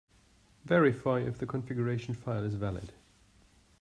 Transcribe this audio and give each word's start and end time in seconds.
Verify 0.65 1.19
if 1.19 1.37
the 1.37 1.45
configuration 1.45 2.15
file 2.15 2.43
is 2.43 2.55
valid. 2.55 2.91